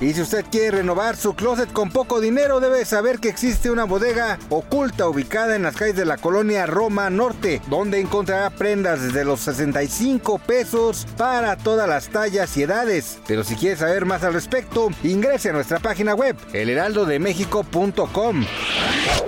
Y 0.00 0.12
si 0.12 0.20
usted 0.20 0.44
quiere 0.50 0.78
renovar 0.78 1.16
su 1.16 1.34
closet 1.34 1.72
con 1.72 1.90
poco 1.90 2.20
dinero, 2.20 2.60
debe 2.60 2.84
saber 2.84 3.18
que 3.18 3.28
existe 3.28 3.70
una 3.70 3.84
bodega 3.84 4.38
oculta 4.50 5.08
ubicada 5.08 5.56
en 5.56 5.62
las 5.62 5.74
calles 5.74 5.96
de 5.96 6.04
la 6.04 6.18
colonia 6.18 6.66
Roma 6.66 7.08
Norte, 7.08 7.62
donde 7.68 8.00
encontrará 8.00 8.50
prendas 8.50 9.02
desde 9.02 9.24
los 9.24 9.40
65 9.40 10.38
pesos 10.38 11.06
para 11.16 11.56
todas 11.56 11.88
las 11.88 12.08
tallas 12.08 12.54
y 12.56 12.64
edades. 12.64 13.18
Pero 13.26 13.42
si 13.42 13.56
quiere 13.56 13.76
saber 13.76 14.04
más 14.04 14.22
al 14.22 14.34
respecto, 14.34 14.90
ingrese 15.02 15.48
a 15.50 15.52
nuestra 15.54 15.78
página 15.78 16.14
web, 16.14 16.36
elheraldodemexico.com. 16.52 18.44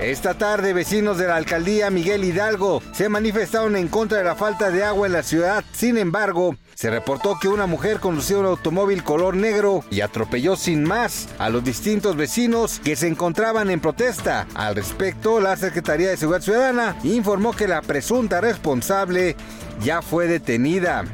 Esta 0.00 0.34
tarde, 0.34 0.72
vecinos 0.72 1.18
de 1.18 1.26
la 1.26 1.34
alcaldía 1.34 1.90
Miguel 1.90 2.24
Hidalgo 2.24 2.80
se 2.92 3.08
manifestaron 3.08 3.74
en 3.74 3.88
contra 3.88 4.18
de 4.18 4.24
la 4.24 4.36
falta 4.36 4.70
de 4.70 4.84
agua 4.84 5.08
en 5.08 5.12
la 5.12 5.24
ciudad. 5.24 5.64
Sin 5.72 5.98
embargo, 5.98 6.56
se 6.74 6.88
reportó 6.88 7.36
que 7.40 7.48
una 7.48 7.66
mujer 7.66 7.98
conducía 7.98 8.38
un 8.38 8.46
automóvil 8.46 9.02
color 9.02 9.36
negro 9.36 9.82
y 9.90 10.00
atropelló 10.00 10.54
sin 10.54 10.84
más 10.84 11.28
a 11.38 11.48
los 11.50 11.64
distintos 11.64 12.16
vecinos 12.16 12.80
que 12.84 12.94
se 12.94 13.08
encontraban 13.08 13.70
en 13.70 13.80
protesta. 13.80 14.46
Al 14.54 14.76
respecto, 14.76 15.40
la 15.40 15.56
Secretaría 15.56 16.10
de 16.10 16.16
Seguridad 16.16 16.44
Ciudadana 16.44 16.96
informó 17.02 17.52
que 17.52 17.66
la 17.66 17.82
presunta 17.82 18.40
responsable 18.40 19.34
ya 19.82 20.00
fue 20.00 20.28
detenida. 20.28 21.04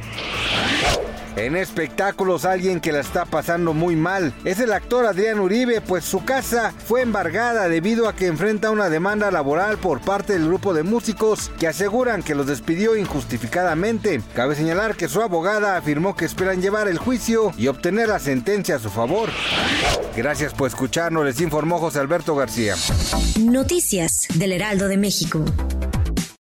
En 1.37 1.57
espectáculos, 1.57 2.45
alguien 2.45 2.81
que 2.81 2.93
la 2.93 3.01
está 3.01 3.25
pasando 3.25 3.75
muy 3.75 3.97
mal 3.97 4.33
es 4.45 4.61
el 4.61 4.73
actor 4.73 5.05
Adrián 5.05 5.41
Uribe, 5.41 5.81
pues 5.81 6.05
su 6.05 6.25
casa 6.25 6.73
fue 6.87 7.03
embargada 7.03 7.69
debido 7.69 8.09
a 8.09 8.15
que 8.15 8.27
enfrenta 8.27 8.71
una 8.71 8.89
demanda 8.89 9.31
laboral 9.33 9.79
por 9.79 10.01
parte 10.01 10.35
del 10.35 10.47
grupo 10.47 10.75
de 10.75 10.85
músicos 10.85 11.51
que 11.59 11.67
aseguran 11.67 12.23
que 12.23 12.37
los 12.37 12.47
despidió 12.47 12.97
injustificadamente. 12.97 14.23
Cabe 14.35 14.55
señalar 14.55 14.97
que 14.97 15.09
su 15.09 15.23
abogada 15.23 15.77
afirmó 15.77 16.15
que 16.15 16.25
esperan 16.25 16.63
llevar 16.63 16.87
el 16.87 16.99
juicio 16.99 17.51
y 17.59 17.67
obtener 17.67 18.09
la 18.09 18.21
sentencia 18.21 18.77
a 18.77 18.79
su 18.79 18.91
favor. 18.91 19.31
Gracias 20.17 20.55
por 20.55 20.69
escucharnos, 20.69 21.25
les 21.25 21.41
informó 21.41 21.79
José 21.79 21.99
Alberto 21.99 22.37
García. 22.37 22.77
Noticias 23.41 24.29
del 24.35 24.53
Heraldo 24.53 24.87
de 24.87 24.99
México. 24.99 25.45